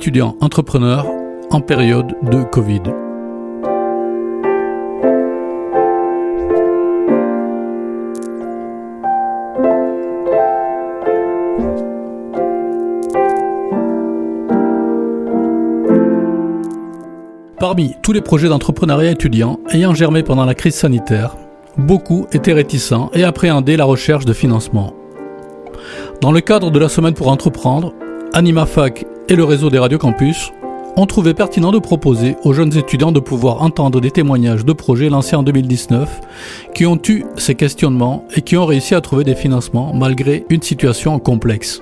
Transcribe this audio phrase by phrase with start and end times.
[0.00, 1.04] Étudiant entrepreneur
[1.50, 2.80] en période de Covid.
[17.58, 21.36] Parmi tous les projets d'entrepreneuriat étudiant ayant germé pendant la crise sanitaire,
[21.76, 24.94] beaucoup étaient réticents et appréhendaient la recherche de financement.
[26.22, 27.92] Dans le cadre de la semaine pour entreprendre,
[28.32, 30.52] AnimaFac et le réseau des radios campus
[30.96, 35.08] ont trouvé pertinent de proposer aux jeunes étudiants de pouvoir entendre des témoignages de projets
[35.08, 36.20] lancés en 2019
[36.74, 40.62] qui ont eu ces questionnements et qui ont réussi à trouver des financements malgré une
[40.62, 41.80] situation complexe.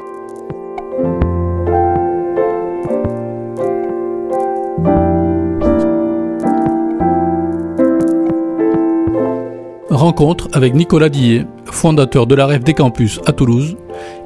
[9.88, 13.76] Rencontre avec Nicolas Dillet, fondateur de la Rêve des Campus à Toulouse,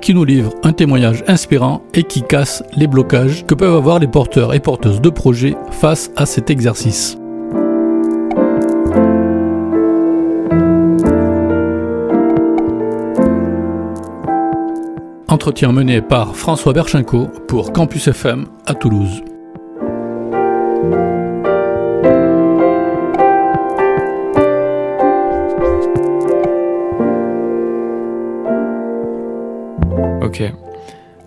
[0.02, 4.08] qui nous livre un témoignage inspirant et qui casse les blocages que peuvent avoir les
[4.08, 7.16] porteurs et porteuses de projets face à cet exercice.
[15.28, 19.22] Entretien mené par François Berchenko pour Campus FM à Toulouse.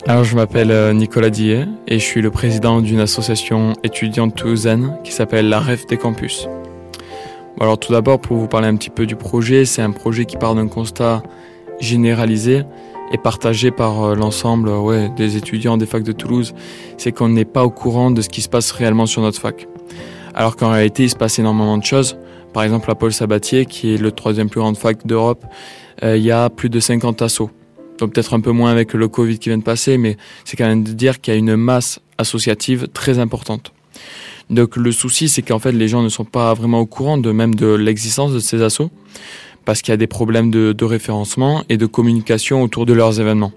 [0.08, 5.00] Alors je m'appelle euh, Nicolas Dillet et je suis le président d'une association étudiante toulousaine
[5.04, 6.48] qui s'appelle la Rêve des Campus.
[7.60, 10.38] alors tout d'abord pour vous parler un petit peu du projet, c'est un projet qui
[10.38, 11.24] part d'un constat
[11.80, 12.62] généralisé
[13.14, 16.54] et partagé par euh, l'ensemble ouais, des étudiants des facs de Toulouse,
[16.98, 19.68] c'est qu'on n'est pas au courant de ce qui se passe réellement sur notre fac.
[20.36, 22.16] Alors qu'en réalité il se passe énormément de choses.
[22.54, 25.44] Par exemple à Paul Sabatier, qui est le troisième plus grand fac d'Europe,
[26.04, 27.50] euh, il y a plus de 50 assos
[27.98, 30.68] donc peut-être un peu moins avec le Covid qui vient de passer, mais c'est quand
[30.68, 33.72] même de dire qu'il y a une masse associative très importante.
[34.50, 37.32] Donc le souci, c'est qu'en fait les gens ne sont pas vraiment au courant de
[37.32, 38.92] même de l'existence de ces assos,
[39.64, 43.52] parce qu'il y a des problèmes de, référencement et de communication autour de leurs événements.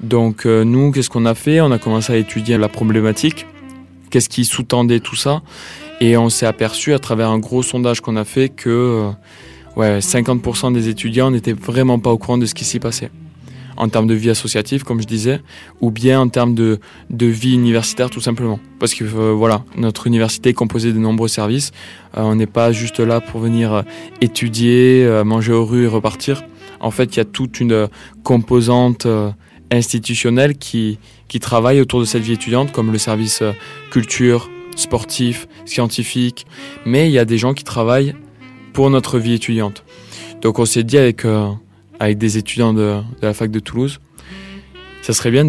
[0.00, 1.60] Donc euh, nous, qu'est-ce qu'on a fait?
[1.60, 3.46] On a commencé à étudier la problématique,
[4.10, 5.42] qu'est-ce qui sous-tendait tout ça,
[6.00, 9.10] et on s'est aperçu à travers un gros sondage qu'on a fait que euh,
[9.76, 13.10] ouais, 50% des étudiants n'étaient vraiment pas au courant de ce qui s'y passait
[13.80, 15.40] en termes de vie associative, comme je disais,
[15.80, 18.60] ou bien en termes de, de vie universitaire tout simplement.
[18.78, 21.72] Parce que euh, voilà, notre université est composée de nombreux services.
[22.18, 23.82] Euh, on n'est pas juste là pour venir euh,
[24.20, 26.44] étudier, manger aux rues et repartir.
[26.80, 27.88] En fait, il y a toute une
[28.22, 29.06] composante
[29.70, 30.98] institutionnelle qui,
[31.28, 33.42] qui travaille autour de cette vie étudiante, comme le service
[33.90, 36.46] culture, sportif, scientifique.
[36.84, 38.14] Mais il y a des gens qui travaillent
[38.74, 39.84] pour notre vie étudiante.
[40.42, 41.24] Donc on s'est dit avec
[42.00, 44.00] avec des étudiants de, la fac de Toulouse,
[45.02, 45.44] ça serait bien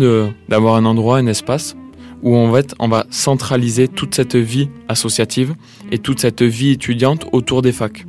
[0.48, 1.76] d'avoir un endroit, un espace
[2.22, 5.56] où on va, on va centraliser toute cette vie associative
[5.92, 8.06] et toute cette vie étudiante autour des facs.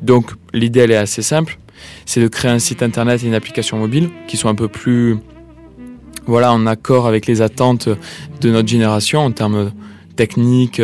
[0.00, 1.58] Donc l'idée elle est assez simple,
[2.04, 5.18] c'est de créer un site internet et une application mobile qui sont un peu plus
[6.26, 7.88] voilà en accord avec les attentes
[8.40, 9.72] de notre génération en termes
[10.16, 10.82] techniques,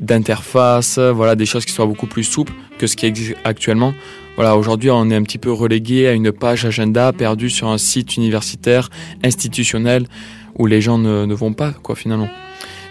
[0.00, 3.92] d'interface, voilà des choses qui soient beaucoup plus souples que ce qui existe actuellement.
[4.38, 7.76] Voilà, aujourd'hui, on est un petit peu relégué à une page agenda perdue sur un
[7.76, 8.88] site universitaire,
[9.24, 10.06] institutionnel,
[10.56, 12.28] où les gens ne, vont pas, quoi, finalement.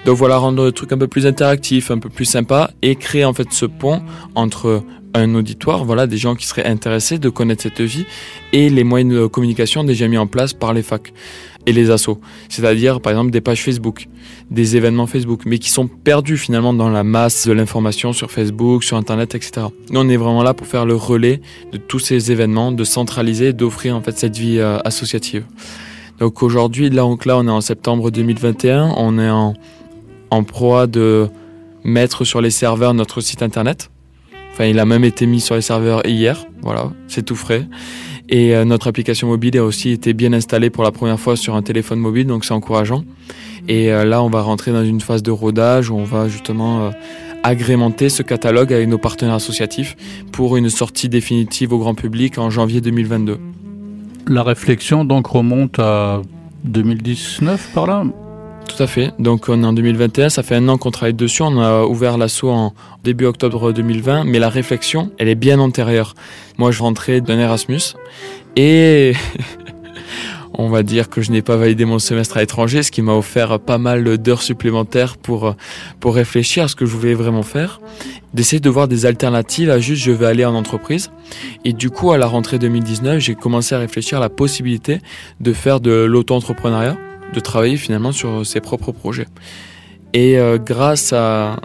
[0.08, 3.26] Donc voilà, rendre le truc un peu plus interactif, un peu plus sympa, et créer
[3.26, 4.02] en fait ce pont
[4.36, 4.82] entre
[5.14, 8.06] un auditoire, voilà, des gens qui seraient intéressés de connaître cette vie,
[8.54, 11.12] et les moyens de communication déjà mis en place par les facs
[11.66, 12.22] et les assos.
[12.48, 14.08] C'est-à-dire, par exemple, des pages Facebook,
[14.50, 18.86] des événements Facebook, mais qui sont perdus finalement dans la masse de l'information sur Facebook,
[18.86, 19.68] sur Internet, etc.
[19.90, 21.42] Nous, on est vraiment là pour faire le relais
[21.74, 25.44] de tous ces événements, de centraliser, d'offrir en fait cette vie euh, associative.
[26.20, 29.54] Donc aujourd'hui, là, donc là, on est en septembre 2021, on est en,
[30.30, 31.28] en proie de
[31.84, 33.90] mettre sur les serveurs notre site Internet.
[34.52, 37.68] Enfin, il a même été mis sur les serveurs hier, voilà, c'est tout frais.
[38.30, 41.56] Et euh, notre application mobile a aussi été bien installée pour la première fois sur
[41.56, 43.04] un téléphone mobile, donc c'est encourageant.
[43.68, 46.88] Et euh, là, on va rentrer dans une phase de rodage où on va justement
[46.88, 46.90] euh,
[47.44, 49.96] agrémenter ce catalogue avec nos partenaires associatifs
[50.32, 53.38] pour une sortie définitive au grand public en janvier 2022.
[54.28, 56.22] La réflexion donc remonte à
[56.66, 58.04] 2019 par là?
[58.68, 59.14] Tout à fait.
[59.20, 61.42] Donc on est en 2021, ça fait un an qu'on travaille dessus.
[61.42, 62.74] On a ouvert l'assaut en
[63.04, 66.14] début octobre 2020, mais la réflexion, elle est bien antérieure.
[66.58, 67.96] Moi, je rentrais d'un Erasmus
[68.56, 69.14] et
[70.54, 73.14] on va dire que je n'ai pas validé mon semestre à l'étranger, ce qui m'a
[73.14, 75.56] offert pas mal d'heures supplémentaires pour,
[76.00, 77.80] pour réfléchir à ce que je voulais vraiment faire,
[78.34, 81.12] d'essayer de voir des alternatives à juste je vais aller en entreprise.
[81.64, 85.00] Et du coup, à la rentrée 2019, j'ai commencé à réfléchir à la possibilité
[85.40, 86.98] de faire de l'auto-entrepreneuriat,
[87.34, 89.28] de travailler finalement sur ses propres projets.
[90.14, 91.58] Et euh, grâce à,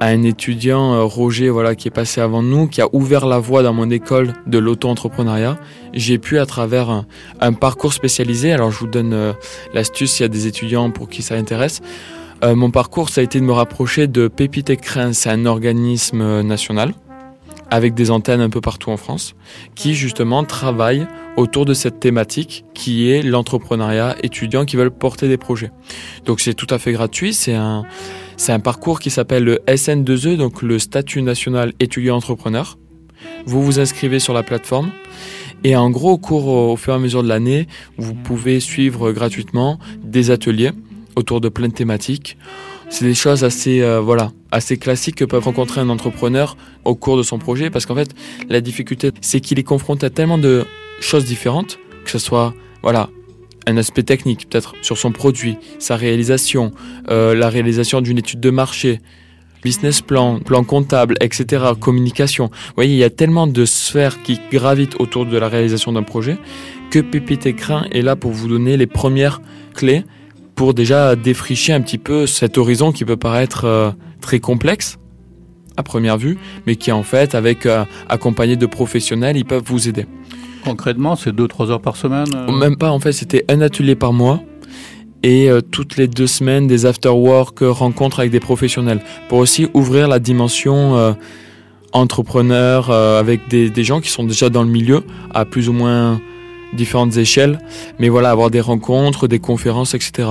[0.00, 3.38] à un étudiant, euh, Roger, voilà, qui est passé avant nous, qui a ouvert la
[3.38, 5.58] voie dans mon école de l'auto-entrepreneuriat.
[5.92, 7.04] J'ai pu, à travers
[7.40, 9.32] un, parcours spécialisé, alors je vous donne euh,
[9.72, 11.80] l'astuce s'il y a des étudiants pour qui ça intéresse.
[12.42, 16.42] Euh, mon parcours, ça a été de me rapprocher de Pépite Écrin, c'est un organisme
[16.42, 16.92] national
[17.74, 19.34] avec des antennes un peu partout en France,
[19.74, 25.38] qui justement travaille autour de cette thématique qui est l'entrepreneuriat étudiant qui veulent porter des
[25.38, 25.72] projets.
[26.24, 27.84] Donc c'est tout à fait gratuit, c'est un
[28.36, 32.78] c'est un parcours qui s'appelle le SN2E, donc le statut national étudiant entrepreneur.
[33.46, 34.90] Vous vous inscrivez sur la plateforme
[35.64, 37.66] et en gros, au cours, au fur et à mesure de l'année,
[37.96, 40.72] vous pouvez suivre gratuitement des ateliers
[41.16, 42.36] autour de plein de thématiques.
[42.90, 47.16] C'est des choses assez, euh, voilà, assez classiques que peut rencontrer un entrepreneur au cours
[47.16, 48.10] de son projet parce qu'en fait,
[48.48, 50.64] la difficulté, c'est qu'il est confronté à tellement de
[51.00, 53.08] choses différentes, que ce soit, voilà,
[53.66, 56.72] un aspect technique, peut-être sur son produit, sa réalisation,
[57.10, 59.00] euh, la réalisation d'une étude de marché,
[59.62, 62.46] business plan, plan comptable, etc., communication.
[62.46, 66.02] Vous voyez, il y a tellement de sphères qui gravitent autour de la réalisation d'un
[66.02, 66.36] projet
[66.90, 69.40] que Pépite Écrin est là pour vous donner les premières
[69.74, 70.04] clés
[70.54, 73.90] pour déjà défricher un petit peu cet horizon qui peut paraître euh,
[74.20, 74.98] très complexe
[75.76, 79.88] à première vue, mais qui en fait, avec euh, accompagné de professionnels, ils peuvent vous
[79.88, 80.06] aider.
[80.64, 82.52] Concrètement, c'est 2-3 heures par semaine euh?
[82.52, 84.40] Même pas, en fait, c'était un atelier par mois
[85.22, 90.06] et euh, toutes les deux semaines des after-work rencontres avec des professionnels pour aussi ouvrir
[90.06, 91.14] la dimension
[91.92, 95.02] entrepreneur avec des, des, gens qui sont déjà dans le milieu
[95.32, 96.20] à plus ou moins
[96.74, 97.58] différentes échelles,
[97.98, 100.28] mais voilà, avoir des rencontres, des conférences, etc.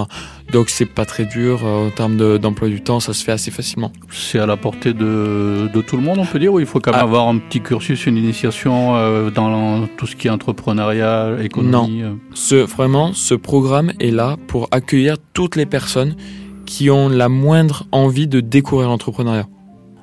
[0.52, 3.52] Donc c'est pas très dur euh, en termes d'emploi du temps, ça se fait assez
[3.52, 3.92] facilement.
[4.12, 6.80] C'est à la portée de, de, tout le monde, on peut dire, ou il faut
[6.80, 7.04] quand même ah.
[7.04, 12.08] avoir un petit cursus, une initiation euh, dans tout ce qui est entrepreneuriat, économie Non,
[12.08, 12.14] euh.
[12.34, 16.16] ce, vraiment, ce programme est là pour accueillir toutes les personnes
[16.66, 19.48] qui ont la moindre envie de découvrir l'entrepreneuriat.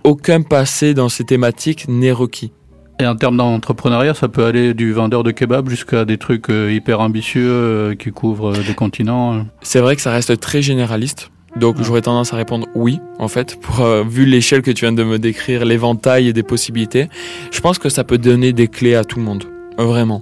[0.04, 2.52] Aucun passé dans ces thématiques n'est requis.
[3.00, 6.70] Et en termes d'entrepreneuriat, ça peut aller du vendeur de kebab jusqu'à des trucs euh,
[6.70, 9.46] hyper ambitieux euh, qui couvrent euh, des continents.
[9.62, 11.30] C'est vrai que ça reste très généraliste.
[11.56, 15.02] Donc j'aurais tendance à répondre oui, en fait, pour vu l'échelle que tu viens de
[15.02, 17.08] me décrire, l'éventail des possibilités.
[17.50, 19.44] Je pense que ça peut donner des clés à tout le monde.
[19.76, 20.20] Vraiment.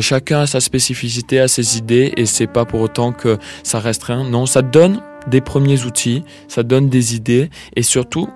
[0.00, 4.24] chacun a sa spécificité, a ses idées, et c'est pas pour autant que ça restreint.
[4.24, 8.28] Non, ça donne des premiers outils, ça donne des idées, et surtout,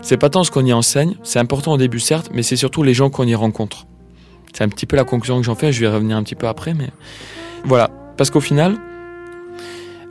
[0.00, 2.82] c'est pas tant ce qu'on y enseigne, c'est important au début certes, mais c'est surtout
[2.82, 3.86] les gens qu'on y rencontre.
[4.52, 6.46] C'est un petit peu la conclusion que j'en fais, je vais revenir un petit peu
[6.46, 6.90] après, mais
[7.64, 7.90] voilà.
[8.16, 8.76] Parce qu'au final,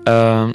[0.08, 0.52] euh,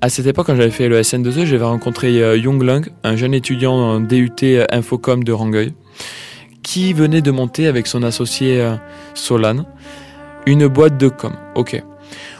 [0.00, 3.74] à cette époque, quand j'avais fait le SN2E, j'avais rencontré euh, Lung, un jeune étudiant
[3.74, 5.74] en DUT euh, Infocom de Rangueil,
[6.62, 8.74] qui venait de monter avec son associé
[9.14, 9.66] Solan
[10.46, 11.32] une boîte de com.
[11.54, 11.82] Ok.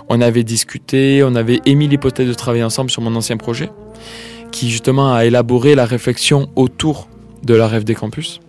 [0.08, 3.70] On avait discuté, on avait émis l'hypothèse de travailler ensemble sur mon ancien projet
[4.52, 7.08] qui justement a élaboré la réflexion autour
[7.42, 8.40] de la rêve des campus.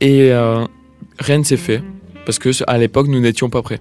[0.00, 0.64] Et euh,
[1.18, 1.82] rien ne s'est fait,
[2.24, 3.80] parce que à l'époque nous n'étions pas prêts.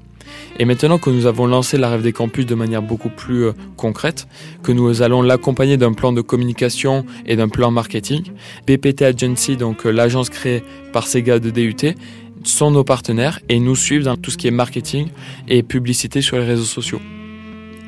[0.58, 3.52] Et maintenant que nous avons lancé la rêve des campus de manière beaucoup plus euh,
[3.76, 4.28] concrète,
[4.64, 8.24] que nous allons l'accompagner d'un plan de communication et d'un plan marketing,
[8.66, 11.96] BPT Agency, donc euh, l'agence créée par ces gars de DUT,
[12.44, 15.10] sont nos partenaires et nous suivent dans tout ce qui est marketing
[15.48, 17.02] et publicité sur les réseaux sociaux.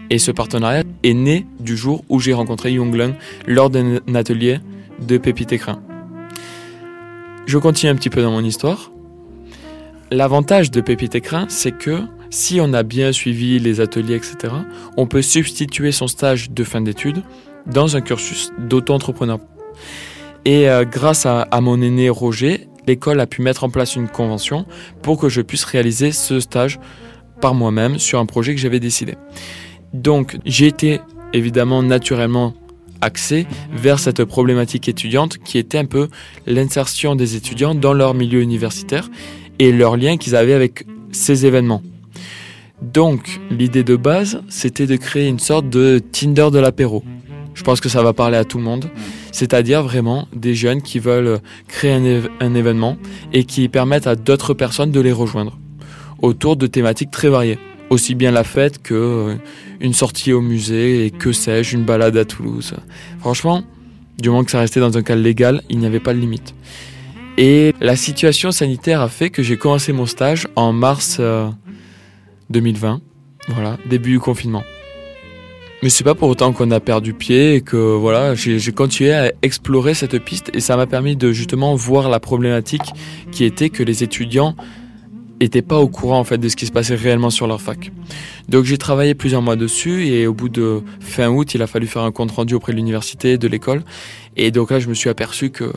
[0.10, 3.14] Et ce partenariat est né du jour où j'ai rencontré Young
[3.46, 4.60] lors d'un atelier
[5.02, 5.82] de Pépite Écrin.
[7.46, 8.92] Je continue un petit peu dans mon histoire.
[10.12, 14.54] L'avantage de Pépite Écrin, c'est que si on a bien suivi les ateliers, etc.,
[14.96, 17.24] on peut substituer son stage de fin d'études
[17.66, 19.40] dans un cursus d'auto-entrepreneur.
[20.46, 24.66] Et euh, grâce à mon aîné Roger, l'école a pu mettre en place une convention
[25.02, 26.80] pour que je puisse réaliser ce stage
[27.42, 29.16] par moi-même sur un projet que j'avais décidé.
[29.98, 31.02] Donc j'ai été
[31.34, 32.54] évidemment naturellement
[33.02, 36.08] axé vers cette problématique étudiante qui était un peu
[36.46, 39.10] l'insertion des étudiants dans leur milieu universitaire
[39.60, 41.82] et leur lien qu'ils avaient avec ces événements.
[42.82, 47.04] Donc l'idée de base, c'était de créer une sorte de Tinder de l'apéro.
[47.56, 48.86] Je pense que ça va parler à tout le monde.
[49.32, 52.98] C'est-à-dire vraiment des jeunes qui veulent créer un, événement
[53.34, 55.58] et qui permettent à d'autres personnes de les rejoindre
[56.22, 57.58] autour de thématiques très variées.
[57.90, 59.36] Aussi bien la fête que euh,
[59.80, 62.74] une sortie au musée et que sais-je, une balade à Toulouse.
[63.20, 63.64] Franchement,
[64.18, 66.54] du moment que ça restait dans un cadre légal, il n'y avait pas de limite.
[67.38, 71.50] Et la situation sanitaire a fait que j'ai commencé mon stage en mars euh,
[72.50, 73.00] 2020.
[73.50, 74.64] Voilà, début du confinement.
[75.84, 79.32] Mais c'est pas pour autant qu'on a perdu pied et que voilà, j'ai continué à
[79.44, 82.94] explorer cette piste et ça m'a permis de justement voir la problématique
[83.32, 84.56] qui était que les étudiants
[85.40, 87.92] étaient pas au courant en fait de ce qui se passait réellement sur leur fac.
[88.50, 91.88] Donc j'ai travaillé plusieurs mois dessus et au bout de fin août, il a fallu
[91.88, 93.84] faire un compte rendu auprès de l'université, de l'école
[94.36, 95.72] et donc là je me suis aperçu que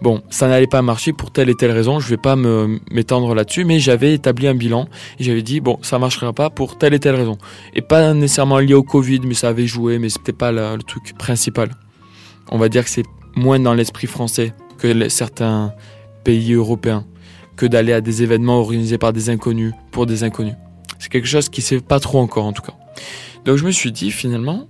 [0.00, 3.64] bon, ça n'allait pas marcher pour telle et telle raison, je vais pas m'étendre là-dessus,
[3.64, 4.88] mais j'avais établi un bilan
[5.18, 7.38] j'avais dit bon, ça marchera pas pour telle et telle raison
[7.74, 11.16] et pas nécessairement lié au Covid, mais ça avait joué, mais c'était pas le truc
[11.18, 11.70] principal.
[12.50, 13.04] On va dire que c'est
[13.36, 15.72] moins dans l'esprit français que certains
[16.24, 17.04] pays européens
[17.58, 20.54] que d'aller à des événements organisés par des inconnus pour des inconnus.
[20.98, 22.74] C'est quelque chose qui se fait pas trop encore en tout cas.
[23.44, 24.68] Donc je me suis dit finalement,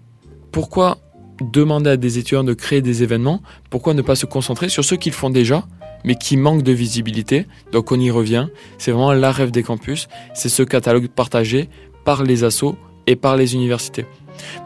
[0.51, 0.99] pourquoi
[1.41, 3.43] demander à des étudiants de créer des événements?
[3.71, 5.65] Pourquoi ne pas se concentrer sur ceux qui le font déjà
[6.05, 7.47] mais qui manquent de visibilité?
[7.73, 11.69] Donc on y revient, c'est vraiment la rêve des campus, c'est ce catalogue partagé
[12.05, 12.77] par les assos
[13.07, 14.07] et par les universités.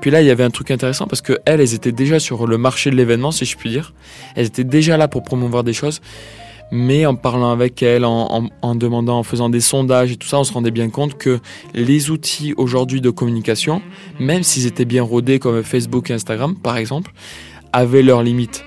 [0.01, 2.47] Puis là, il y avait un truc intéressant parce que elles, elles étaient déjà sur
[2.47, 3.95] le marché de l'événement, si je puis dire.
[4.37, 6.01] Elles étaient déjà là pour promouvoir des choses.
[6.75, 10.45] Mais en parlant avec en- en demandant, en faisant des sondages et tout ça, on
[10.45, 11.39] se rendait bien compte que
[11.75, 13.83] les outils aujourd'hui de communication,
[14.19, 17.13] même s'ils étaient bien rodés comme Facebook et Instagram par exemple,
[17.75, 18.65] avaient leurs limites.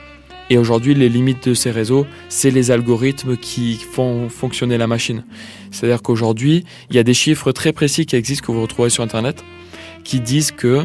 [0.51, 5.23] Et aujourd'hui, les limites de ces réseaux, c'est les algorithmes qui font fonctionner la machine.
[5.71, 9.03] C'est-à-dire qu'aujourd'hui, il y a des chiffres très précis qui existent que vous retrouvez sur
[9.03, 9.43] Internet,
[10.03, 10.83] qui disent que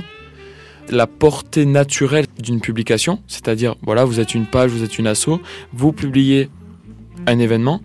[0.89, 5.39] la portée naturelle d'une publication, c'est-à-dire, voilà, vous êtes une page, vous êtes une asso,
[5.75, 6.49] vous publiez
[7.27, 7.81] un événement,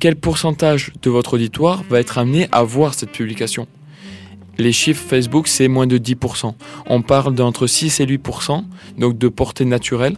[0.00, 3.66] quel pourcentage de votre auditoire va être amené à voir cette publication?
[4.58, 6.52] Les chiffres Facebook, c'est moins de 10%.
[6.86, 8.64] On parle d'entre 6 et 8%,
[8.98, 10.16] donc de portée naturelle.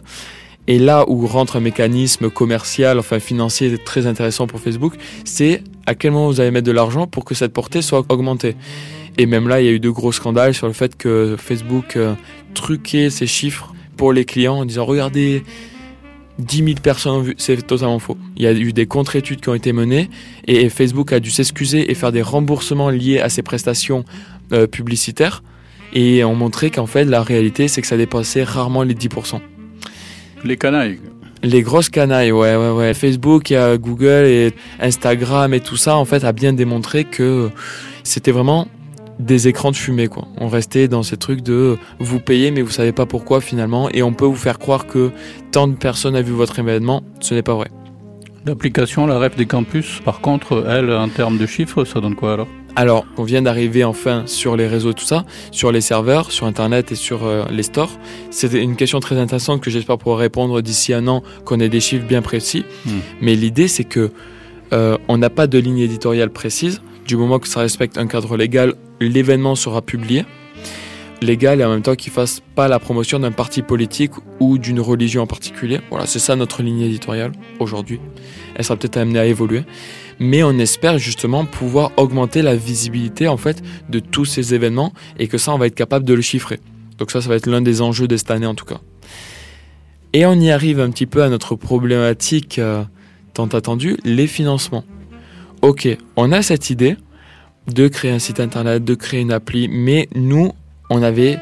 [0.67, 4.93] Et là où rentre un mécanisme commercial, enfin financier très intéressant pour Facebook,
[5.25, 8.55] c'est à quel moment vous allez mettre de l'argent pour que cette portée soit augmentée.
[9.17, 11.95] Et même là, il y a eu de gros scandales sur le fait que Facebook
[11.95, 12.13] euh,
[12.53, 15.43] truquait ses chiffres pour les clients en disant regardez,
[16.41, 17.35] 10 000 personnes ont vu.
[17.37, 18.17] C'est totalement faux.
[18.35, 20.09] Il y a eu des contre-études qui ont été menées
[20.47, 24.05] et Facebook a dû s'excuser et faire des remboursements liés à ses prestations
[24.51, 25.43] euh, publicitaires
[25.93, 29.39] et ont montré qu'en fait, la réalité, c'est que ça dépassait rarement les 10%.
[30.43, 30.99] Les canailles.
[31.43, 32.93] Les grosses canailles, ouais, ouais, ouais.
[32.93, 37.49] Facebook, et, Google et Instagram et tout ça, en fait, a bien démontré que
[38.03, 38.67] c'était vraiment
[39.19, 40.27] des écrans de fumée, quoi.
[40.37, 44.03] On restait dans ces trucs de vous payez, mais vous savez pas pourquoi finalement, et
[44.03, 45.11] on peut vous faire croire que
[45.51, 47.03] tant de personnes a vu votre événement.
[47.19, 47.69] Ce n'est pas vrai.
[48.45, 52.33] L'application, la rep des campus, par contre, elle, en termes de chiffres, ça donne quoi
[52.33, 52.47] alors?
[52.75, 56.91] Alors, on vient d'arriver enfin sur les réseaux, tout ça, sur les serveurs, sur Internet
[56.91, 57.91] et sur euh, les stores.
[58.29, 61.81] C'est une question très intéressante que j'espère pouvoir répondre d'ici un an, qu'on ait des
[61.81, 62.63] chiffres bien précis.
[62.85, 62.99] Hmm.
[63.21, 64.11] Mais l'idée, c'est que
[64.73, 66.81] euh, on n'a pas de ligne éditoriale précise.
[67.05, 70.25] Du moment que ça respecte un cadre légal, l'événement sera publié.
[71.21, 74.79] Légal et en même temps qu'il fasse pas la promotion d'un parti politique ou d'une
[74.79, 75.79] religion en particulier.
[75.91, 77.99] Voilà, c'est ça notre ligne éditoriale aujourd'hui.
[78.55, 79.63] Elle sera peut-être amenée à évoluer
[80.21, 85.27] mais on espère justement pouvoir augmenter la visibilité en fait de tous ces événements et
[85.27, 86.59] que ça on va être capable de le chiffrer.
[86.99, 88.79] Donc ça ça va être l'un des enjeux de cette année en tout cas.
[90.13, 92.83] Et on y arrive un petit peu à notre problématique euh,
[93.33, 94.85] tant attendue, les financements.
[95.63, 96.97] Ok, on a cette idée
[97.67, 100.51] de créer un site internet, de créer une appli, mais nous
[100.89, 101.37] on avait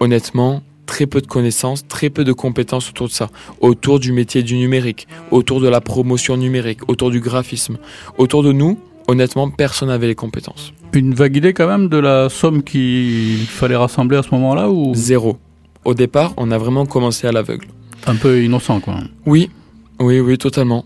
[0.00, 3.28] honnêtement très peu de connaissances, très peu de compétences autour de ça,
[3.60, 7.78] autour du métier du numérique, autour de la promotion numérique, autour du graphisme.
[8.18, 10.72] Autour de nous, honnêtement, personne n'avait les compétences.
[10.92, 14.94] Une vague idée quand même de la somme qu'il fallait rassembler à ce moment-là ou?
[14.94, 15.38] Zéro.
[15.84, 17.66] Au départ, on a vraiment commencé à l'aveugle.
[18.06, 19.50] un peu innocent quoi Oui,
[19.98, 20.84] oui, oui, totalement.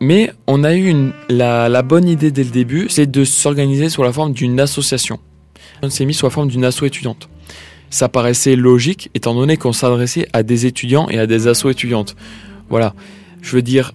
[0.00, 4.02] Mais on a eu une, la, bonne idée dès le début, c'est de s'organiser sous
[4.02, 5.18] la forme d'une association.
[5.82, 7.28] On s'est mis sous la forme d'une asso étudiante.
[7.88, 12.16] Ça paraissait logique étant donné qu'on s'adressait à des étudiants et à des assos étudiantes.
[12.68, 12.94] Voilà.
[13.40, 13.92] Je veux dire,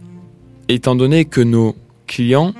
[0.69, 1.75] étant donné que nos
[2.07, 2.53] clients,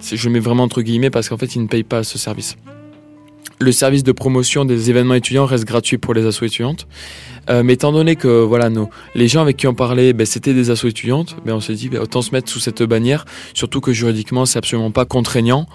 [0.00, 2.56] je mets vraiment entre guillemets parce qu'en fait ils ne payent pas ce service.
[3.60, 6.88] Le service de promotion des événements étudiants reste gratuit pour les assos étudiantes.
[7.50, 10.54] Euh, mais étant donné que voilà, nos, les gens avec qui on parlait, ben, c'était
[10.54, 13.82] des assos étudiantes, ben, on s'est dit ben, autant se mettre sous cette bannière, surtout
[13.82, 15.66] que juridiquement c'est absolument pas contraignant.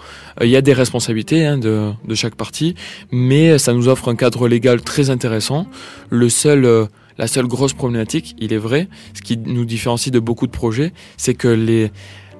[0.41, 2.73] Euh, il y a des responsabilités hein, de, de, chaque partie,
[3.11, 5.67] mais ça nous offre un cadre légal très intéressant.
[6.09, 6.85] Le seul, euh,
[7.19, 10.91] la seule grosse problématique, il est vrai, ce qui nous différencie de beaucoup de projets,
[11.17, 11.91] c'est que les,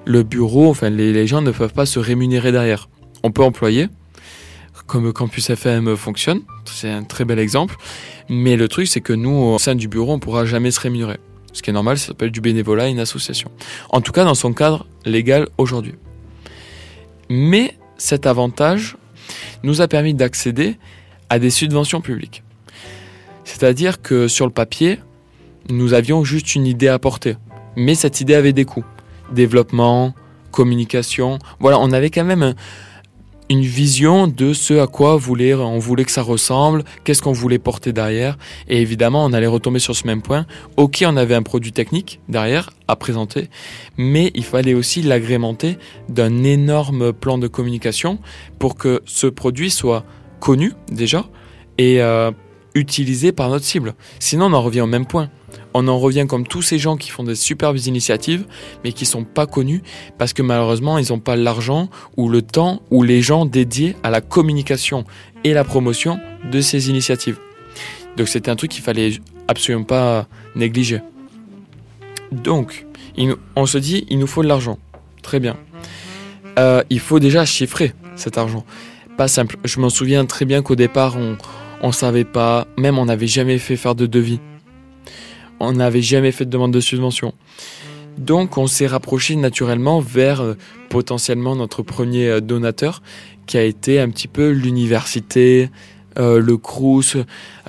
[0.06, 2.88] le bureau, enfin les, les gens ne peuvent pas se rémunérer derrière.
[3.22, 3.88] On peut employer,
[4.86, 6.40] comme Campus FM fonctionne.
[6.64, 7.76] C'est un très bel exemple.
[8.28, 10.80] Mais le truc, c'est que nous, au sein du bureau, on ne pourra jamais se
[10.80, 11.18] rémunérer.
[11.52, 13.50] Ce qui est normal, ça s'appelle du bénévolat, une association.
[13.90, 15.94] En tout cas, dans son cadre légal aujourd'hui.
[17.28, 18.96] Mais cet avantage
[19.62, 20.76] nous a permis d'accéder
[21.30, 22.42] à des subventions publiques.
[23.44, 24.98] C'est-à-dire que sur le papier,
[25.68, 27.36] nous avions juste une idée à porter.
[27.74, 28.84] Mais cette idée avait des coûts.
[29.32, 30.14] Développement,
[30.50, 31.38] communication.
[31.58, 32.54] Voilà, on avait quand même
[33.48, 37.58] une vision de ce à quoi voulait, on voulait que ça ressemble, qu'est-ce qu'on voulait
[37.58, 38.38] porter derrière.
[38.68, 40.46] Et évidemment, on allait retomber sur ce même point.
[40.76, 43.48] Ok, on avait un produit technique derrière à présenter,
[43.96, 48.18] mais il fallait aussi l'agrémenter d'un énorme plan de communication
[48.58, 50.04] pour que ce produit soit
[50.40, 51.24] connu déjà
[51.78, 52.30] et euh,
[52.76, 53.94] utilisé par notre cible.
[54.20, 55.28] Sinon, on en revient au même point
[55.78, 58.46] on en revient comme tous ces gens qui font des superbes initiatives,
[58.82, 59.82] mais qui sont pas connus
[60.16, 64.08] parce que malheureusement, ils n'ont pas l'argent ou le temps ou les gens dédiés à
[64.08, 65.04] la communication
[65.44, 66.18] et la promotion
[66.50, 67.38] de ces initiatives.
[68.16, 69.18] Donc c'était un truc qu'il fallait
[69.48, 71.00] absolument pas négliger.
[72.32, 72.86] Donc,
[73.54, 74.78] on se dit, il nous faut de l'argent.
[75.22, 75.58] Très bien.
[76.58, 78.64] Euh, il faut déjà chiffrer cet argent.
[79.18, 79.58] Pas simple.
[79.64, 81.36] Je m'en souviens très bien qu'au départ, on
[81.82, 84.40] ne savait pas, même on n'avait jamais fait faire de devis
[85.60, 87.32] on n'avait jamais fait de demande de subvention.
[88.18, 90.54] Donc on s'est rapproché naturellement vers euh,
[90.88, 93.02] potentiellement notre premier euh, donateur
[93.46, 95.70] qui a été un petit peu l'université,
[96.18, 97.16] euh, le Crous,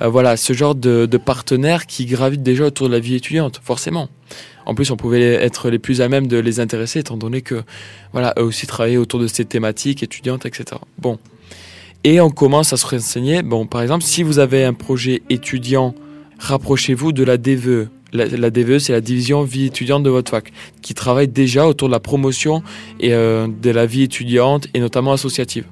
[0.00, 4.08] voilà, ce genre de, partenaires qui gravitent déjà autour de la vie étudiante, forcément.
[4.66, 7.62] En plus, on pouvait être les plus à même de les intéresser, étant donné que,
[8.12, 10.80] voilà, aussi travaillaient autour de ces thématiques étudiantes, etc.
[10.98, 11.18] Bon.
[12.04, 13.42] Et on commence à se renseigner.
[13.42, 15.94] Bon, par exemple, si vous avez un projet étudiant
[16.38, 17.88] rapprochez-vous de la DVE.
[18.12, 20.50] La, DVE, c'est la division vie étudiante de votre fac,
[20.80, 22.62] qui travaille déjà autour de la promotion
[23.00, 25.66] et euh, de la vie étudiante et notamment associative.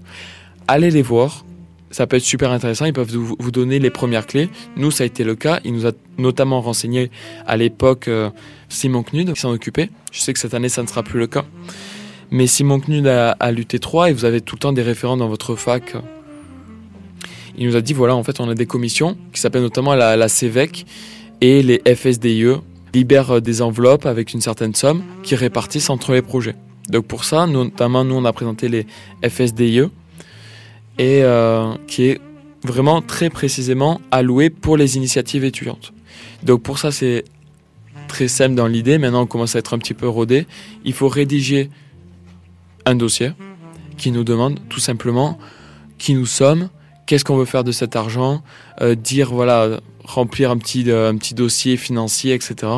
[0.69, 1.47] Allez les voir,
[1.91, 4.51] ça peut être super intéressant, ils peuvent vous, donner les premières clés.
[4.77, 7.11] Nous, ça a été le cas, il nous a notamment renseigné
[7.47, 8.29] à l'époque euh,
[8.69, 9.89] Simon Knud qui s'en occupait.
[10.13, 11.47] Je sais que cette année, ça ne sera plus le cas.
[12.31, 15.29] Mais Simon Knud a, a l'UT3 et vous avez tout le temps des référents dans
[15.29, 15.95] votre fac
[17.57, 20.17] il nous a dit voilà, en fait, on a des commissions qui s'appellent notamment la,
[20.17, 20.87] la CEVEC
[21.41, 22.57] et les FSDIE
[22.95, 26.55] libèrent euh, des enveloppes avec une certaine somme qui répartissent entre les projets.
[26.89, 28.87] Donc pour ça, notamment, nous, on a présenté les
[29.29, 29.89] FSDIE
[30.99, 32.21] et euh, qui est
[32.63, 35.93] vraiment très précisément alloué pour les initiatives étudiantes.
[36.43, 37.25] Donc pour ça, c'est
[38.09, 38.99] très simple dans l'idée.
[38.99, 40.47] Maintenant, on commence à être un petit peu rodé.
[40.85, 41.71] Il faut rédiger
[42.85, 43.33] un dossier
[43.97, 45.39] qui nous demande tout simplement
[45.99, 46.69] qui nous sommes,
[47.07, 48.43] qu'est-ce qu'on veut faire de cet argent,
[48.83, 52.73] euh, dire voilà, remplir un petit euh, un petit dossier financier, etc.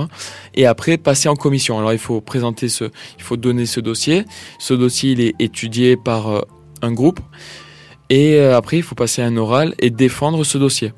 [0.54, 1.78] Et après passer en commission.
[1.78, 2.84] Alors il faut présenter ce,
[3.16, 4.24] il faut donner ce dossier.
[4.58, 6.40] Ce dossier il est étudié par euh,
[6.82, 7.20] un groupe.
[8.10, 10.94] Et après il faut passer un oral et défendre ce dossier.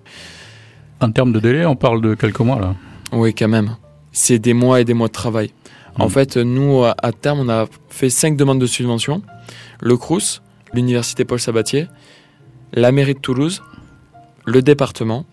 [1.00, 2.76] En termes de délai, on parle de quelques mois là.
[3.10, 3.76] Oui, quand même.
[4.12, 5.50] C'est des mois et des mois de travail.
[5.98, 6.10] En hmm.
[6.10, 9.22] fait, nous, à terme, on a fait cinq demandes de subvention.
[9.80, 10.40] Le CRUS,
[10.72, 11.88] l'Université Paul Sabatier,
[12.72, 13.62] la mairie de Toulouse,
[14.44, 15.24] le département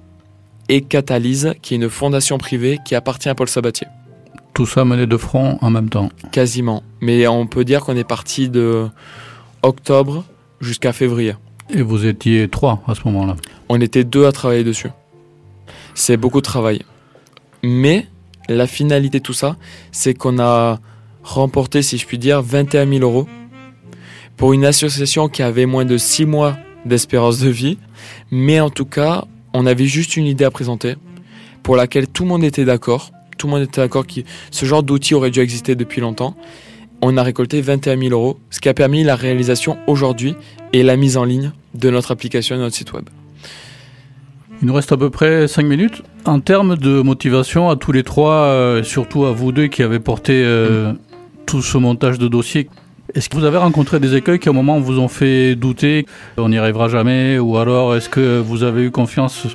[0.70, 3.88] et Catalyse, qui est une fondation privée qui appartient à Paul Sabatier.
[4.54, 6.84] Tout ça mené de front en même temps Quasiment.
[7.00, 8.88] Mais on peut dire qu'on est parti de
[9.62, 10.26] octobre
[10.62, 11.36] jusqu'à février.
[11.70, 13.36] Et vous étiez trois à ce moment-là
[13.70, 14.90] On était deux à travailler dessus.
[15.94, 16.82] C'est beaucoup de travail.
[17.64, 18.08] Mais
[18.50, 19.58] la finalité de tout ça,
[19.92, 20.80] c'est qu'on a
[21.24, 23.28] remporté, si je puis dire, 21 000 euros
[24.38, 27.78] pour une association qui avait moins de six mois d'espérance de vie.
[28.32, 30.96] Mais en tout cas, on avait juste une idée à présenter
[31.64, 33.12] pour laquelle tout le monde était d'accord.
[33.38, 34.22] Tout le monde était d'accord que
[34.52, 36.36] ce genre d'outil aurait dû exister depuis longtemps.
[37.02, 40.36] On a récolté 21 000 euros, ce qui a permis la réalisation aujourd'hui
[40.74, 43.06] et la mise en ligne de notre application et notre site web.
[44.62, 46.02] Il nous reste à peu près 5 minutes.
[46.26, 50.00] En termes de motivation à tous les trois, euh, surtout à vous deux qui avez
[50.00, 50.94] porté euh,
[51.46, 52.68] tout ce montage de dossier,
[53.14, 56.06] est-ce que vous avez rencontré des écueils qui, au moment, vous ont fait douter
[56.38, 59.48] On n'y arrivera jamais Ou alors, est-ce que vous avez eu confiance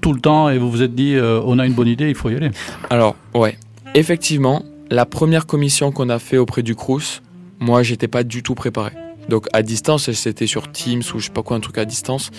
[0.00, 2.14] tout le temps et vous vous êtes dit, euh, on a une bonne idée, il
[2.14, 2.50] faut y aller?
[2.90, 3.56] Alors, ouais.
[3.94, 7.22] Effectivement, la première commission qu'on a fait auprès du Crous,
[7.60, 8.92] moi, j'étais pas du tout préparé.
[9.28, 12.30] Donc à distance, c'était sur Teams ou je sais pas quoi, un truc à distance.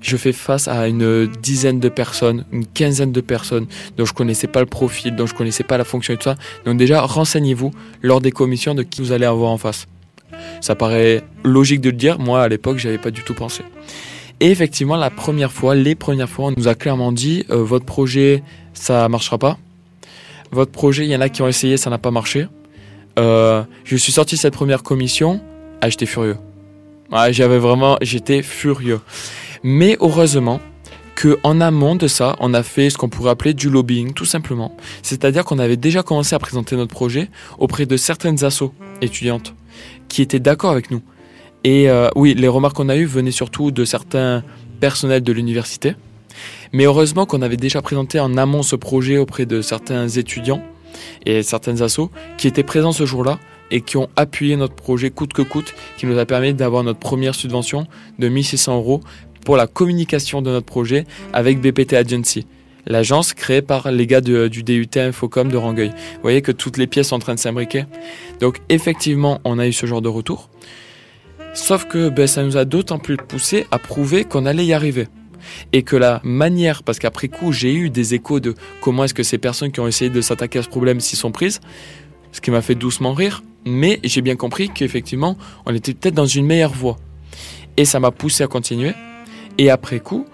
[0.00, 3.66] Je fais face à une dizaine de personnes, une quinzaine de personnes
[3.98, 6.36] dont je connaissais pas le profil, dont je connaissais pas la fonction et tout ça.
[6.64, 9.86] Donc déjà, renseignez-vous lors des commissions de qui vous allez avoir en face.
[10.60, 12.18] Ça paraît logique de le dire.
[12.18, 13.62] Moi, à l'époque, j'avais pas du tout pensé.
[14.40, 17.84] Et effectivement, la première fois, les premières fois, on nous a clairement dit euh, votre
[17.84, 19.58] projet, ça marchera pas.
[20.50, 22.46] Votre projet, il y en a qui ont essayé, ça n'a pas marché.
[23.18, 25.40] Euh, je suis sorti de cette première commission,
[25.82, 26.36] ah, j'étais furieux.
[27.30, 29.00] j'avais vraiment, j'étais furieux.
[29.62, 30.60] Mais heureusement
[31.14, 34.24] que en amont de ça, on a fait ce qu'on pourrait appeler du lobbying, tout
[34.24, 34.74] simplement.
[35.02, 39.54] C'est-à-dire qu'on avait déjà commencé à présenter notre projet auprès de certaines assos étudiantes
[40.10, 41.00] qui étaient d'accord avec nous.
[41.64, 44.42] Et euh, oui, les remarques qu'on a eues venaient surtout de certains
[44.80, 45.94] personnels de l'université.
[46.72, 50.62] Mais heureusement qu'on avait déjà présenté en amont ce projet auprès de certains étudiants
[51.24, 53.38] et certaines assos qui étaient présents ce jour-là
[53.70, 56.98] et qui ont appuyé notre projet coûte que coûte, qui nous a permis d'avoir notre
[56.98, 57.86] première subvention
[58.18, 59.00] de 1600 euros
[59.44, 62.46] pour la communication de notre projet avec BPT Agency,
[62.86, 65.88] l'agence créée par les gars du DUT Infocom de Rangueil.
[65.88, 67.84] Vous voyez que toutes les pièces sont en train de s'imbriquer.
[68.40, 70.50] Donc effectivement, on a eu ce genre de retour.
[71.52, 75.08] Sauf que ben, ça nous a d'autant plus poussé à prouver qu'on allait y arriver.
[75.72, 79.22] Et que la manière, parce qu'après coup, j'ai eu des échos de comment est-ce que
[79.22, 81.60] ces personnes qui ont essayé de s'attaquer à ce problème s'y sont prises,
[82.30, 86.26] ce qui m'a fait doucement rire, mais j'ai bien compris qu'effectivement, on était peut-être dans
[86.26, 86.98] une meilleure voie.
[87.76, 88.92] Et ça m'a poussé à continuer.
[89.58, 90.26] Et après coup,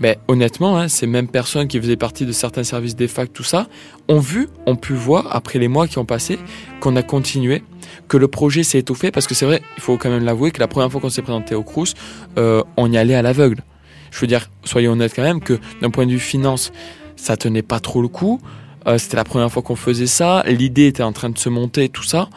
[0.00, 3.42] ben, honnêtement, hein, ces mêmes personnes qui faisaient partie de certains services des facs, tout
[3.42, 3.66] ça,
[4.08, 6.38] ont vu, ont pu voir, après les mois qui ont passé,
[6.80, 7.62] qu'on a continué,
[8.08, 10.60] que le projet s'est étoffé, parce que c'est vrai, il faut quand même l'avouer, que
[10.60, 11.94] la première fois qu'on s'est présenté au Crous,
[12.38, 13.62] euh, on y allait à l'aveugle.
[14.10, 16.72] Je veux dire, soyons honnêtes quand même, que d'un point de vue finance,
[17.16, 18.40] ça tenait pas trop le coup.
[18.86, 21.88] Euh, c'était la première fois qu'on faisait ça, l'idée était en train de se monter,
[21.88, 22.28] tout ça.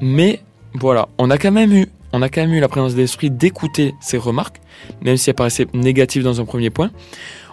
[0.00, 0.40] Mais
[0.74, 3.94] voilà, on a quand même eu, on a quand même eu la présence d'esprit d'écouter
[4.00, 4.60] ces remarques,
[5.02, 6.90] même si elles paraissaient négatives dans un premier point.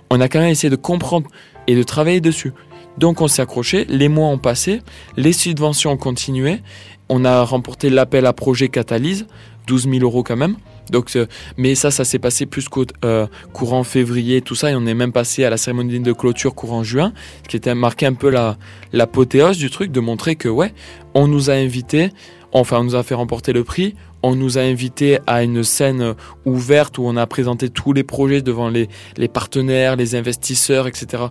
[0.09, 1.27] On a quand même essayé de comprendre
[1.67, 2.53] et de travailler dessus.
[2.97, 4.81] Donc on s'est accroché, les mois ont passé,
[5.17, 6.61] les subventions ont continué,
[7.09, 9.25] on a remporté l'appel à projet Catalyse,
[9.67, 10.55] 12 000 euros quand même.
[10.89, 14.75] Donc, euh, mais ça, ça s'est passé plus qu'au euh, courant février, tout ça, et
[14.75, 17.13] on est même passé à la cérémonie de clôture courant juin,
[17.43, 18.57] ce qui était marqué un peu la
[18.91, 20.73] l'apothéose du truc, de montrer que ouais,
[21.13, 22.09] on nous a invités,
[22.51, 26.15] enfin on nous a fait remporter le prix, on nous a invités à une scène
[26.45, 28.87] ouverte où on a présenté tous les projets devant les,
[29.27, 31.25] partenaires, les investisseurs, etc.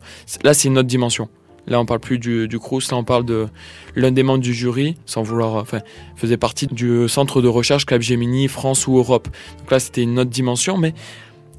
[0.45, 1.29] Là, c'est une autre dimension.
[1.67, 3.47] Là, on parle plus du, du Crous, là, on parle de
[3.95, 5.79] l'un des membres du jury, sans vouloir, enfin,
[6.17, 9.29] faisait partie du centre de recherche Gemini France ou Europe.
[9.59, 10.93] Donc là, c'était une autre dimension, mais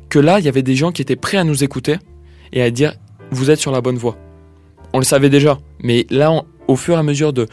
[0.09, 1.97] que là, il y avait des gens qui étaient prêts à nous écouter
[2.51, 2.93] et à dire,
[3.31, 4.17] vous êtes sur la bonne voie.
[4.91, 7.47] On le savait déjà, mais là, au fur et à mesure de,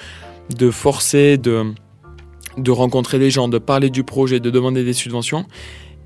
[0.54, 1.72] de forcer, de,
[2.56, 5.46] de rencontrer les gens, de parler du projet, de demander des subventions,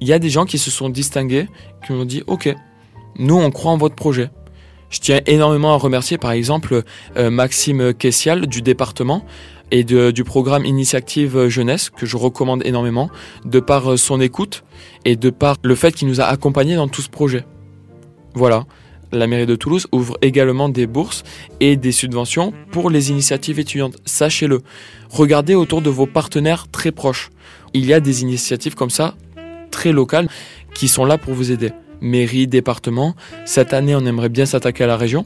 [0.01, 1.49] il y a des gens qui se sont distingués,
[1.87, 2.55] qui ont dit, OK,
[3.17, 4.31] nous, on croit en votre projet
[4.95, 6.83] je tiens énormément à remercier par exemple
[7.17, 9.25] euh, Maxime Kessial du département
[9.73, 13.11] et du programme Initiative Jeunesse que je recommande énormément
[13.45, 14.63] de par euh, son écoute
[15.05, 17.45] et de par le fait qu'il nous a accompagnés dans tout ce projet.
[18.35, 18.67] Voilà.
[19.15, 21.23] La mairie de Toulouse ouvre également des bourses
[21.61, 23.97] et des subventions pour les initiatives étudiantes.
[24.05, 24.61] Sachez-le.
[25.09, 27.31] Regardez autour de vos partenaires très proches.
[27.75, 29.15] Il y a des initiatives comme ça,
[29.71, 30.29] très locales,
[30.75, 33.15] qui sont là pour vous aider mairie, département.
[33.45, 35.25] Cette année, on aimerait bien s'attaquer à la région,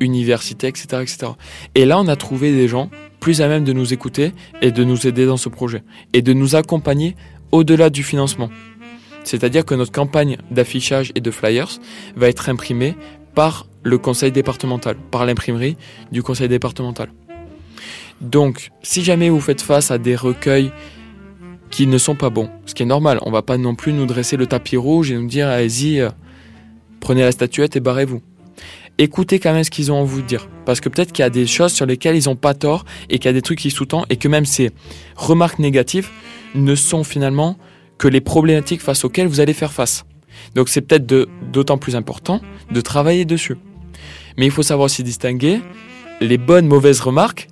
[0.00, 1.32] université, etc., etc.
[1.74, 4.84] Et là, on a trouvé des gens plus à même de nous écouter et de
[4.84, 7.14] nous aider dans ce projet et de nous accompagner
[7.52, 8.50] au-delà du financement.
[9.24, 11.78] C'est-à-dire que notre campagne d'affichage et de flyers
[12.16, 12.96] va être imprimée
[13.34, 15.76] par le conseil départemental, par l'imprimerie
[16.10, 17.10] du conseil départemental.
[18.20, 20.70] Donc, si jamais vous faites face à des recueils
[21.72, 22.50] qui ne sont pas bons.
[22.66, 23.18] Ce qui est normal.
[23.22, 26.10] On va pas non plus nous dresser le tapis rouge et nous dire allez-y, euh,
[27.00, 28.20] prenez la statuette et barrez-vous.
[28.98, 30.48] Écoutez quand même ce qu'ils ont à vous dire.
[30.66, 33.18] Parce que peut-être qu'il y a des choses sur lesquelles ils n'ont pas tort et
[33.18, 34.70] qu'il y a des trucs qui sous-tendent et que même ces
[35.16, 36.10] remarques négatives
[36.54, 37.56] ne sont finalement
[38.02, 40.04] que les problématiques face auxquelles vous allez faire face.
[40.56, 41.06] Donc c'est peut-être
[41.52, 42.40] d'autant plus important
[42.72, 43.56] de travailler dessus.
[44.36, 45.60] Mais il faut savoir aussi distinguer
[46.20, 47.48] les bonnes, mauvaises remarques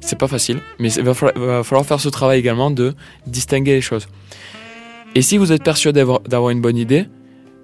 [0.00, 2.94] c'est pas facile, mais il va falloir, faire ce travail également de
[3.26, 4.08] distinguer les choses.
[5.14, 7.06] Et si vous êtes persuadé d'avoir une bonne idée,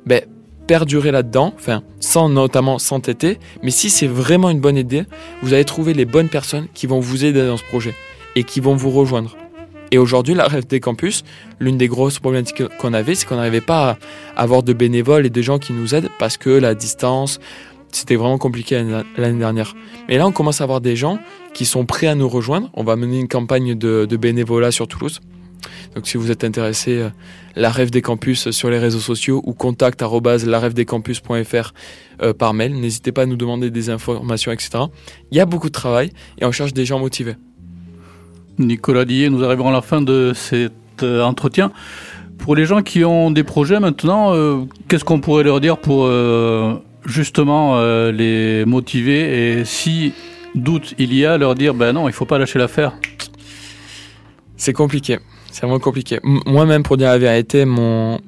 [0.06, 0.22] ben,
[0.68, 5.02] perdurez là-dedans, enfin, sans notamment s'entêter, mais si c'est vraiment une bonne idée,
[5.42, 7.94] vous allez trouver les bonnes personnes qui vont vous aider dans ce projet
[8.36, 9.36] et qui vont vous rejoindre.
[9.92, 11.24] Et aujourd'hui, la rêve des campus,
[11.58, 13.98] l'une des grosses problématiques qu'on avait, c'est qu'on n'arrivait pas
[14.36, 17.40] à avoir de bénévoles et de gens qui nous aident parce que la distance,
[17.90, 18.82] c'était vraiment compliqué
[19.16, 19.74] l'année dernière.
[20.08, 21.18] Mais là, on commence à avoir des gens
[21.54, 22.70] qui sont prêts à nous rejoindre.
[22.74, 25.20] On va mener une campagne de, bénévolat sur Toulouse
[25.96, 27.08] Donc si vous êtes intéressé, euh,
[27.56, 31.72] la rêve des campus sur les réseaux sociaux ou contact larèvedescampus.fr
[32.22, 32.78] euh, par mail.
[32.78, 34.84] N'hésitez pas à nous demander des informations, etc.
[35.32, 37.34] Il y a beaucoup de travail et on cherche des gens motivés.
[38.60, 41.72] Nicolas Dillet, nous arrivons à la fin de cet euh, entretien.
[42.38, 46.04] Pour les gens qui ont des projets maintenant, euh, qu'est-ce qu'on pourrait leur dire pour
[46.04, 50.12] euh, justement les motiver et si
[50.54, 52.92] doute il y a, leur dire ben non, il faut pas lâcher l'affaire?
[54.56, 55.18] C'est compliqué.
[55.50, 56.20] C'est vraiment compliqué.
[56.22, 58.20] Moi-même, pour dire la vérité, mon,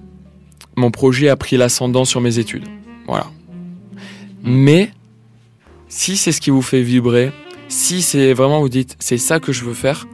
[0.76, 2.64] mon projet a pris l'ascendant sur mes études.
[3.06, 3.26] Voilà.
[4.42, 4.90] Mais,
[5.88, 7.32] si c'est ce qui vous fait vibrer,
[7.68, 10.06] si c'est vraiment vous dites, c'est ça que je veux faire,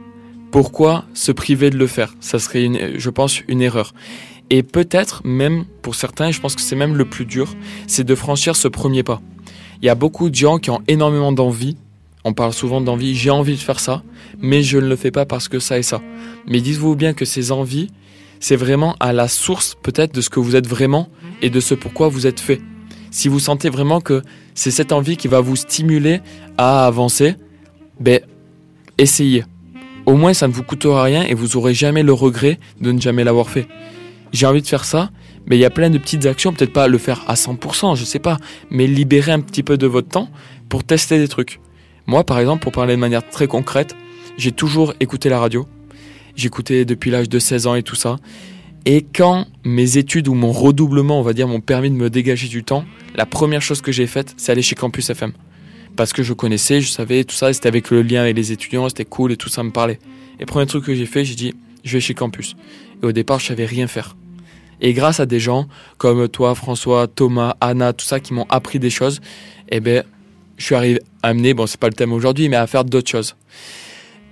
[0.51, 2.13] pourquoi se priver de le faire?
[2.19, 3.93] Ça serait, une, je pense, une erreur.
[4.49, 7.55] Et peut-être, même pour certains, et je pense que c'est même le plus dur,
[7.87, 9.21] c'est de franchir ce premier pas.
[9.81, 11.77] Il y a beaucoup de gens qui ont énormément d'envie.
[12.25, 14.03] On parle souvent d'envie, j'ai envie de faire ça,
[14.39, 16.01] mais je ne le fais pas parce que ça et ça.
[16.47, 17.89] Mais dites-vous bien que ces envies,
[18.39, 21.09] c'est vraiment à la source peut-être de ce que vous êtes vraiment
[21.41, 22.59] et de ce pourquoi vous êtes fait.
[23.11, 24.21] Si vous sentez vraiment que
[24.53, 26.21] c'est cette envie qui va vous stimuler
[26.57, 27.35] à avancer,
[27.99, 28.19] ben
[28.97, 29.45] essayez.
[30.09, 32.99] Au moins ça ne vous coûtera rien et vous aurez jamais le regret de ne
[32.99, 33.67] jamais l'avoir fait.
[34.33, 35.11] J'ai envie de faire ça,
[35.45, 38.03] mais il y a plein de petites actions, peut-être pas le faire à 100%, je
[38.05, 38.37] sais pas,
[38.71, 40.31] mais libérer un petit peu de votre temps
[40.67, 41.59] pour tester des trucs.
[42.07, 43.95] Moi, par exemple, pour parler de manière très concrète,
[44.35, 45.67] j'ai toujours écouté la radio.
[46.35, 48.15] J'écoutais depuis l'âge de 16 ans et tout ça.
[48.87, 52.47] Et quand mes études ou mon redoublement, on va dire, m'ont permis de me dégager
[52.47, 55.33] du temps, la première chose que j'ai faite, c'est aller chez Campus FM.
[55.99, 58.87] Parce que je connaissais, je savais tout ça, c'était avec le lien avec les étudiants,
[58.87, 59.99] c'était cool et tout ça me parlait.
[60.39, 62.55] Et premier truc que j'ai fait, j'ai dit, je vais chez Campus.
[63.03, 64.15] Et au départ, je savais rien faire.
[64.79, 68.79] Et grâce à des gens comme toi, François, Thomas, Anna, tout ça qui m'ont appris
[68.79, 69.19] des choses,
[69.67, 70.05] eh ben,
[70.55, 73.11] je suis arrivé à amener, bon, c'est pas le thème aujourd'hui, mais à faire d'autres
[73.11, 73.35] choses.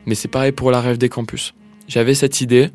[0.05, 1.53] Mais c'est pareil pour la rêve des campus.
[1.89, 2.69] J'avais cette idée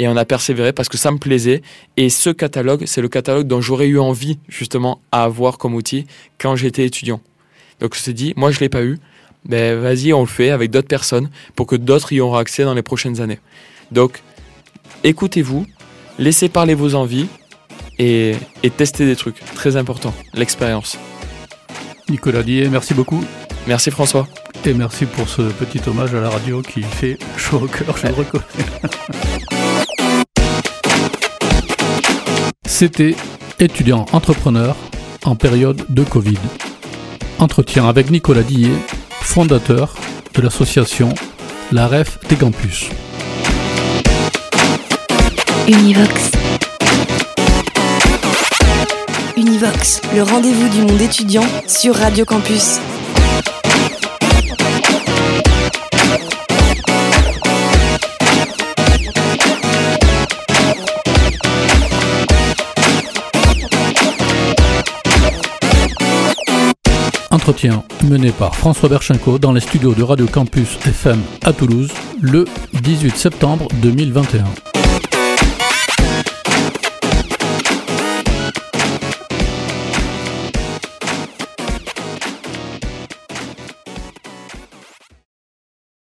[0.00, 1.62] et on a persévéré parce que ça me plaisait.
[1.96, 6.06] Et ce catalogue, c'est le catalogue dont j'aurais eu envie justement à avoir comme outil
[6.38, 7.20] quand j'étais étudiant.
[7.82, 9.00] Donc je me suis dit, moi je l'ai pas eu,
[9.44, 12.74] ben vas-y, on le fait avec d'autres personnes pour que d'autres y auront accès dans
[12.74, 13.40] les prochaines années.
[13.90, 14.22] Donc
[15.02, 15.66] écoutez-vous,
[16.16, 17.26] laissez parler vos envies
[17.98, 19.44] et, et testez des trucs.
[19.56, 20.96] Très important, l'expérience.
[22.08, 23.24] Nicolas Dillet, merci beaucoup.
[23.66, 24.28] Merci François.
[24.64, 28.06] Et merci pour ce petit hommage à la radio qui fait chaud au cœur, je
[28.06, 28.44] le reconnais.
[32.64, 33.16] C'était
[33.58, 34.76] étudiant entrepreneur
[35.24, 36.38] en période de Covid.
[37.42, 38.70] Entretien avec Nicolas Dillet,
[39.20, 39.96] fondateur
[40.32, 41.08] de l'association
[41.72, 42.88] La REF des Campus.
[45.66, 46.30] Univox.
[49.36, 52.78] Univox, le rendez-vous du monde étudiant sur Radio Campus.
[68.08, 72.46] Mené par François Berchenko dans les studios de Radio Campus FM à Toulouse le
[72.82, 74.71] 18 septembre 2021.